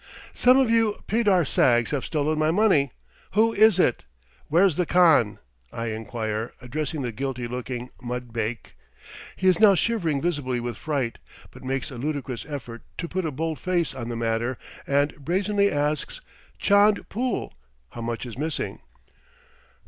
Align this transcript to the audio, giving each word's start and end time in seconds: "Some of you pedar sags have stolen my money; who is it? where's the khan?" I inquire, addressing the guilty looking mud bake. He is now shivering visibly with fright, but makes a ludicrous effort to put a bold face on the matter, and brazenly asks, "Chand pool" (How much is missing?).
"Some 0.33 0.57
of 0.57 0.71
you 0.71 0.95
pedar 1.05 1.45
sags 1.45 1.91
have 1.91 2.03
stolen 2.03 2.39
my 2.39 2.49
money; 2.49 2.91
who 3.33 3.53
is 3.53 3.77
it? 3.77 4.03
where's 4.47 4.75
the 4.75 4.87
khan?" 4.87 5.37
I 5.71 5.89
inquire, 5.93 6.53
addressing 6.59 7.03
the 7.03 7.11
guilty 7.11 7.45
looking 7.47 7.91
mud 8.01 8.33
bake. 8.33 8.75
He 9.35 9.47
is 9.47 9.59
now 9.59 9.75
shivering 9.75 10.19
visibly 10.19 10.59
with 10.59 10.75
fright, 10.75 11.19
but 11.51 11.63
makes 11.63 11.91
a 11.91 11.99
ludicrous 11.99 12.47
effort 12.49 12.81
to 12.97 13.07
put 13.07 13.25
a 13.25 13.31
bold 13.31 13.59
face 13.59 13.93
on 13.93 14.09
the 14.09 14.15
matter, 14.15 14.57
and 14.87 15.15
brazenly 15.17 15.71
asks, 15.71 16.19
"Chand 16.57 17.07
pool" 17.09 17.53
(How 17.91 18.01
much 18.01 18.25
is 18.25 18.39
missing?). 18.39 18.79